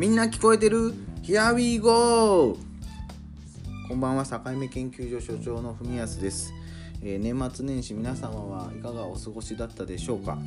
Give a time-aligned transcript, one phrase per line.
[0.00, 2.56] みんな聞こえてる ?Here we go!
[3.86, 6.54] こんばんは、境目研究所所長の文康です。
[7.02, 10.38] えー年末年始皆様はいかがお過ごしだったでしょうか、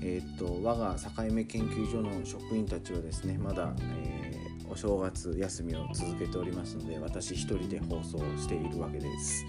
[0.00, 9.44] えーっと我が境目研究所の職員たちはですねまだ、えーお正月休みを続けておりますので私一人で放送しているわけです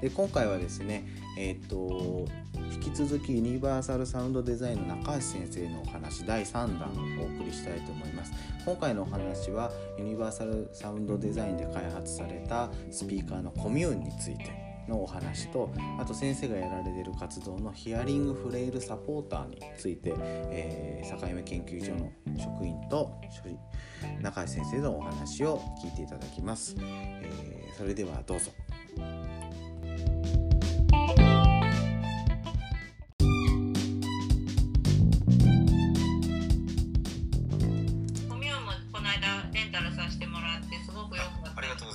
[0.00, 1.04] で今回はですね
[1.36, 2.26] えーっと
[2.72, 8.32] 引き続きユニバーサルサウンドデザインの中橋先生のお話第3弾をお送りしたいと思います。
[8.64, 23.12] 今回のお話はユニバーサルサウンドデザインで開発されたスピーカーのコミューンについてのお話とあと先生がやられている活動のヒアリングフレイルサポーターについて、えー、境目研究所の職員と
[24.20, 28.50] 中橋先生のお話を聞いていただきます、えーそれではどうぞ。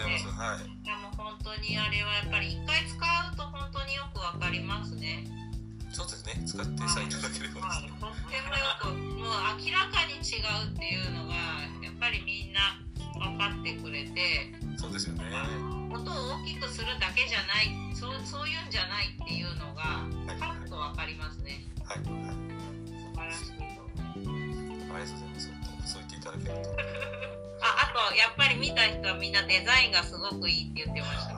[0.00, 0.26] ざいます。
[0.28, 0.64] はい。
[0.64, 5.26] いやもう本当にあれはやっぱり一回使うと本当によくわかりますね。
[5.92, 6.42] そうですね。
[6.46, 8.00] 使ってさえいただければはい、ですね。
[8.00, 8.88] とってもよく
[9.20, 11.34] もう明らかに違うっていうのが
[11.82, 12.78] やっぱりみんな
[13.18, 15.24] 分かってくれてそうですよね。
[15.92, 20.06] 音を大きくするだけじゃないそうそういうんじゃないっていうのが
[20.38, 21.66] パッと分かりますね。
[21.84, 21.98] はい。
[21.98, 22.34] はい。
[22.86, 23.62] 素晴らしいと。
[23.62, 25.50] ありがとうございます。
[25.84, 27.19] そう言っていただけると。
[27.90, 31.34] ああとやっぱり見た人はみんなデザインがすごくいいって言ってました。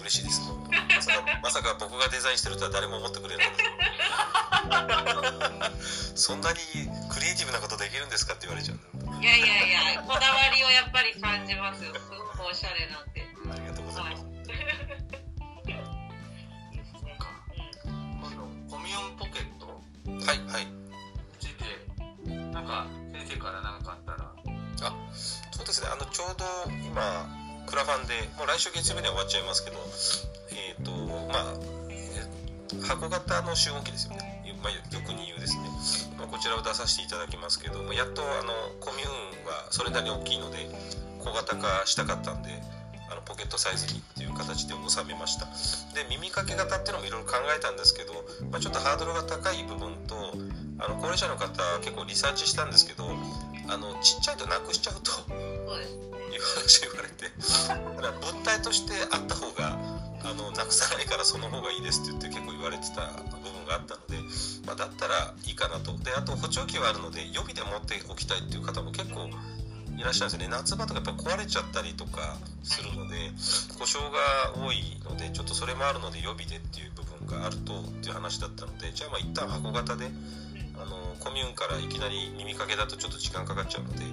[0.00, 0.42] 嬉しいです。
[0.44, 3.46] まさか、まさか僕がデザインしてるとは誰も思ってくれない。
[6.14, 6.58] そんなに
[7.08, 8.78] クリエイティブなことできるんですかって言われちゃう。
[9.20, 11.94] いやいやいや、こだわりをやっぱり感じますよ。
[11.94, 13.26] すごくおしゃれなんで。
[13.50, 14.24] ありがとうございます。
[14.24, 14.46] いい
[16.76, 17.16] ですね。
[18.20, 19.66] 今度コミューンポケット？
[20.26, 20.77] はい、はい。
[26.32, 26.44] うど
[26.84, 27.28] 今、
[27.66, 29.76] クラファンで、もう来週月曜日には終わっちゃいますけど、
[30.52, 30.90] えっ、と、
[31.32, 31.54] まあ、
[31.90, 32.24] え
[32.82, 34.38] 箱型の集音機ですよね。
[34.62, 35.68] まあ、俗に言うですね。
[36.18, 40.68] まあ、こちらを出させていただきますけど、まあやっとあのコミューンはそれなりに大きいので、
[41.20, 42.50] 小型化したかったんで、
[43.10, 45.46] あのポケットサイズにっていう形で収めました。
[45.94, 48.12] で、耳かけ型っていうのもいろいろ考えたんですけど、
[48.50, 50.16] まあ、ちょっとハードルが高い部分と、
[50.80, 53.08] あの高齢者の方結構リサーチしたんですけど、
[53.68, 55.47] あのちっちゃいとなくしちゃうと。
[56.82, 57.28] 言われて。
[57.28, 59.78] だから物体としてあった方が
[60.24, 64.18] あのなくさないからその方がいいですって言って結構言われてた部分があったので、
[64.66, 65.96] まあ、だったらいいかなと。
[65.98, 69.30] であと補聴器はあるので予備で持っておきたいっていう方も結構
[69.96, 70.48] いらっしゃるんですね。
[70.48, 73.32] 夏場とかやっぱ壊れちゃったりとかするので
[73.78, 80.06] 故障が多いのでちょっとそれもあるので予備でっていう部分があるとっていう話だったのでじゃあまあ一旦箱型で
[80.76, 84.04] あのコミューンからいきなり耳かけだとちょっと時間かかっちゃうので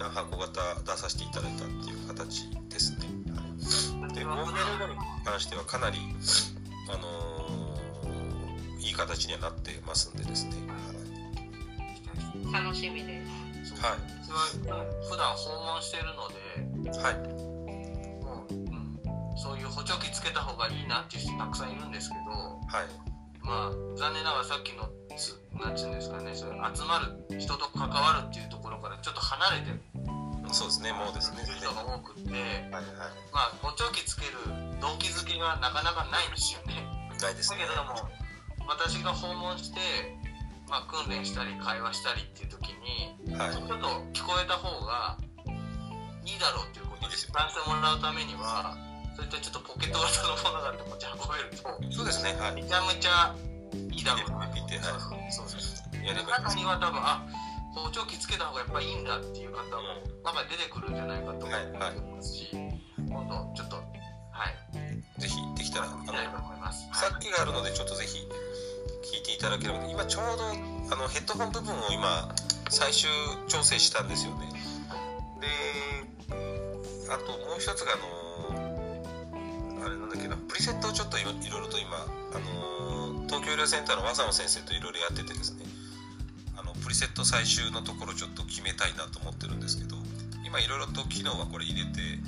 [0.00, 3.04] 一旦箱型出させていただいたっていう形ですね。
[4.00, 5.98] はい、でゴーグルロゴに関してはかなり、
[6.88, 10.56] あのーいい形にはなってますんでですね。
[12.50, 13.22] 楽しみで
[13.66, 13.74] す。
[13.76, 17.14] はそれは普段訪問してるのでい、はい、
[18.24, 22.88] もう、うん、そういう補聴器つけた方がいいなっていう人たくさんいるんですけどはい、
[23.42, 26.46] まあ残念ながらさっきのつなんていうんですかね集
[26.84, 29.80] まる人と関わるっていうところからちょっと離れてる
[30.52, 31.44] そうですね、もうですね。
[31.46, 34.34] 人が多くってはい、はまあ補聴器つける
[34.80, 36.74] 動機づけがなかなかないんですよね
[37.14, 37.70] い、ないですねだけ。
[37.70, 38.08] れども
[38.68, 39.80] 私が訪問して、
[40.68, 43.76] まあ、訓練したり会話したりっていう時にはい、ちょっと
[44.12, 45.18] 聞こえた方が
[46.24, 48.74] いいだろうっていうことを実感してもらうためには
[49.14, 52.54] そういったちょっとポケット型のものだって持ち運べるとそうですね、はい。
[52.54, 53.34] めちゃめちゃ
[53.92, 54.98] いいだろうな見て、は
[55.30, 56.14] そうそうそうい、や。
[56.14, 57.22] 中には多分あ
[57.74, 62.50] 補聴器つけた方がやっぱいいんだっていう方も中に出てくるんじゃないかと思いますし、
[62.96, 63.82] 今度ちょっとは
[64.48, 65.20] い。
[65.20, 66.88] ぜひできたら、あの見たいと思います。
[66.94, 68.18] さっきがあるのでちょっとぜひ
[69.04, 70.44] 聞いていただければ今ちょうど
[70.94, 72.34] あのヘッドホン部分を今
[72.70, 73.08] 最終
[73.48, 74.48] 調整したんですよね。
[75.40, 75.46] で
[77.12, 80.36] あともう一つがあのあれなんだっけな。
[80.36, 85.59] プリセットをちょっといろいろと今あの東京医療センターの和野先生といろいろやっててですね
[86.90, 89.94] プリセット最終のところちょっと決めたいなと思ってるんですけど
[90.42, 92.18] 今いろいろと機能はこれ入れて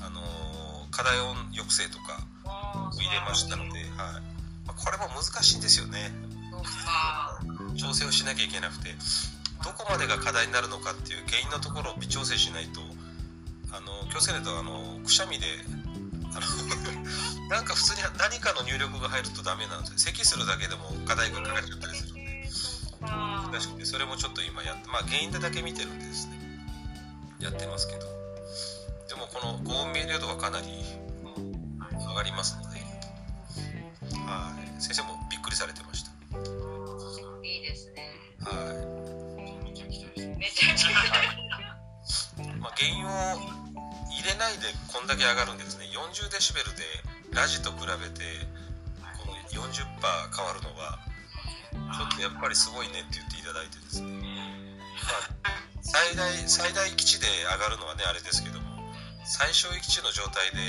[0.00, 0.24] あの
[0.88, 2.24] 課題音抑制とか
[2.96, 4.24] 入れましたので、はい。
[4.64, 6.08] まあ、これも難しいんですよね。
[7.76, 8.96] 調整をしなきゃいけなくて。
[9.62, 12.80] どこまでが課題になるのかっていう原因のところを微調整しないと
[13.76, 15.44] あの気をつけないとあのくしゃみで
[16.32, 16.48] あの
[17.52, 19.98] なんか普通に何かの入力が入るとダメなんですよ。
[19.98, 22.17] 咳するだけでも課題がかかっちゃったりする
[23.04, 23.06] ん。
[23.06, 26.38] であ難しくてそれもちょっと今やってまあ原因でだけ見てるんでですね。
[27.40, 28.06] やってますけど。
[29.08, 30.66] でもこの高温明瞭度はかなり
[31.92, 32.78] 上がりますので。
[34.26, 34.82] はい。
[34.82, 36.10] 先生もびっくりされてました。
[37.44, 38.12] いいですね。
[38.40, 39.64] はい。
[39.64, 40.90] めっちゃ期待してめちゃくちゃ。
[42.60, 45.86] まあ、原因を入れないでこんだけ上がるんでですね。
[45.86, 46.82] 40デシベルで
[47.32, 48.22] ラジと比べて
[49.24, 49.86] この40%
[50.36, 50.98] 変わるのは
[51.98, 54.06] ちょっとやっぱりすごいねって言っていただいてですね、
[55.42, 58.86] まあ、最大最大基地で上がるのはねあれですけども
[59.26, 60.62] 最小域値の状態で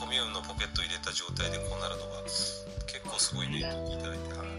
[0.00, 4.56] コミューンのポケットを入れた状態でこうなるのは結構すごいねって言っていただいてはい。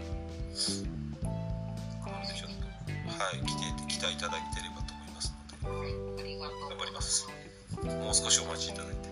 [2.06, 6.38] なのでちょっとはい来て期待いただければと思いますので。
[6.38, 7.26] 頑張ります。
[7.82, 9.10] もう少しお待ちいただいて。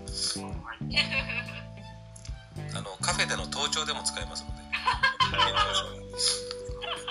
[2.71, 4.63] あのカフェでの登頂でも使えますので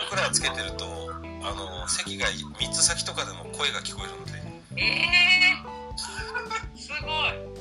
[0.05, 0.85] 僕らがつけてると
[1.15, 4.31] あの席が3つ先とかでも声が聞こえるので
[4.75, 5.73] ええー。
[6.77, 7.53] すごい。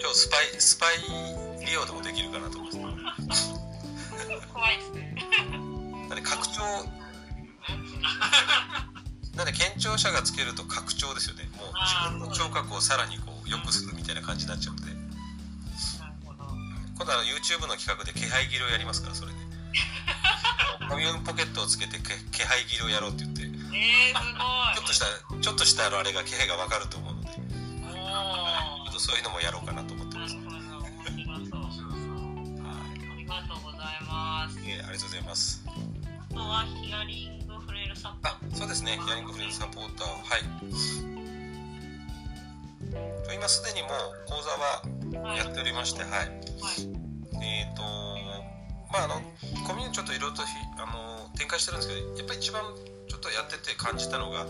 [0.00, 3.52] 今日スパイスパイ利用でもできるかなと思います
[4.52, 5.14] 怖いですね。
[6.08, 6.60] なんで拡張
[9.36, 14.90] なんで県庁舎がつけると拡張ですよねもう自分の聴覚をさらにこう良くするみたいな感じになっちゃうので。
[17.00, 19.38] 今度は YouTube の企画で気配切りをやりますからそれで
[20.90, 23.42] コミューンポケットをつけてけ気配切りをやろうって言って。
[23.42, 25.06] ええー、すちょっとした
[25.40, 27.28] ちょっとしたあれが気配が分かると思うので。
[27.30, 27.38] ち
[28.98, 30.34] そういうのもやろうかなと思ってなます。
[30.34, 30.56] るほど。
[30.58, 32.10] 面白そう。
[32.66, 33.06] はい。
[33.06, 34.58] ありがとうございます。
[34.58, 35.62] いえありがとうございます。
[35.62, 38.98] あとはヒアリングフレイルサポーあそうですね。
[38.98, 40.10] ヒアリングフレンズサポーター。
[40.10, 40.42] をはい。
[43.32, 44.82] 今すでにもう講座は。
[45.36, 46.10] やっておりましてはい。
[46.10, 46.26] はい。
[47.46, 47.82] えっ、と
[48.92, 49.22] まああの
[49.70, 52.58] コミュニちょっといろいろとあの展開してるんですけどやっぱり一番
[53.06, 54.42] ちょっとやってて感じたのが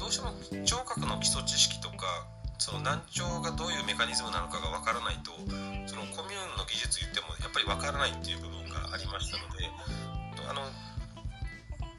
[0.00, 0.32] どうしても
[0.64, 2.24] 聴覚の基礎知識とか
[2.56, 5.36] その難聴がどういうメカニズムなのかがわからないと
[5.84, 9.68] そのコミューンの技術言ってもやっぱりわからないっていう部分がありましたので
[10.48, 10.64] あの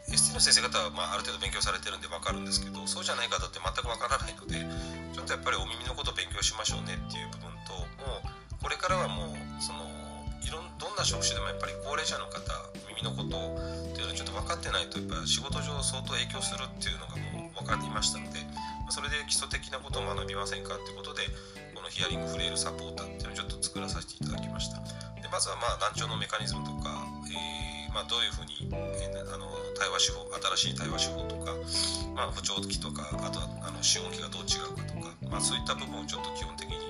[0.10, 4.66] ST の先生方は、まあ、ある程度勉強されてるんでわかるんですけどそうじゃない方って全くわからないので
[5.14, 9.86] ちょっとやっぱりお耳のこと勉強しましょうねっていう部分ともうこれからはもうその
[11.06, 12.42] 職種でもやっぱり高齢者の方
[12.90, 13.38] 耳のこと
[13.94, 18.42] っていうのをちょっと分かってないとやっぱ仕事上相当影響するっていうのがもう分かりましたので
[18.90, 21.30] それで基礎的なことを学びませんかっていうことで
[21.78, 24.82] このヒアリングフレイルサポーターっていうのをちょっと作らさせていただきました。
[25.22, 30.24] でまずはまあ難聴のメカニズムとか、えーまあ、どういうふうに、えーあの対話手法
[30.56, 31.52] 新しい対話手法とか、
[32.16, 36.85] まあ、補聴器とかあとはあの集音器がどう違うかとか、まあ、そういった部分をちょっと基本的に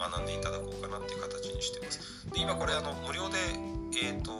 [0.00, 2.00] 学んでいただこうかなっていう形にしてます。
[2.32, 3.36] で今これあの無料で、
[4.00, 4.32] えー、と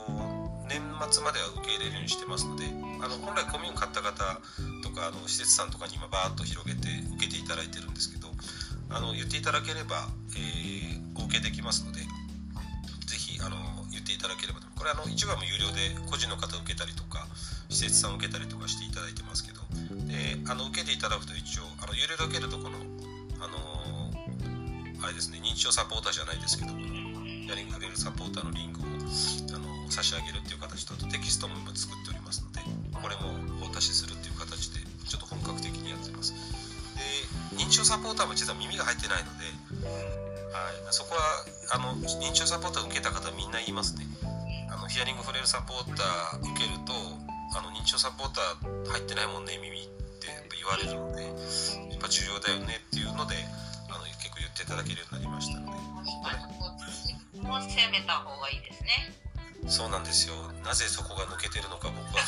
[0.65, 0.81] 年
[1.11, 2.65] 末までは受け入れるようにしてますので
[3.03, 4.41] あの本来コミューン買った方
[4.81, 8.27] とかあの施設さんとかに今バーッと広げて受けていただいてるんですけど
[8.89, 12.07] あの言っていただければ、えーお受けできますのでぜ
[13.17, 13.55] ひあの
[13.91, 17.27] 言っていただければこれあの一部はも有料で個人の方受けたりとか
[17.69, 19.61] 施設さん受けたりとかしていただいてますけど
[20.07, 22.79] であの受けていただくと一応あの有料で受けるとこの
[23.43, 23.80] あの
[25.03, 26.85] あれですね認知症サポーターじゃないですけどこの
[27.49, 32.61] ヤリングフレイルサポーターのリンクをあの差し上げるっていう形とあとテキストも今作っておりますので
[32.95, 33.33] これも
[33.65, 36.31] お渡しするっていう形でちょっと本格的にやってます。
[36.31, 44.05] で認知症サポーターも実は耳が入ってないのではい、そこはあの認知症サポーター受けた方みんな言いますね。
[44.69, 46.93] あのヒアリングフレイルサポーター受けると
[47.57, 49.87] あの認知症サポーター入ってないもんね耳っ
[50.19, 51.23] てやっぱ言われるので
[51.91, 53.35] やっぱ重要だよねっていうので
[54.71, 55.71] ただけるようになりましたので。
[55.75, 59.11] 確かにこう自分を責めた方がいいですね。
[59.67, 60.35] そうなんですよ。
[60.63, 62.20] なぜそこが抜けてるのか僕は